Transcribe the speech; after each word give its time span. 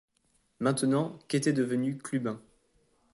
Maintenant 0.59 1.19
qu’était 1.27 1.53
devenu 1.53 1.99
Clubin? 1.99 2.41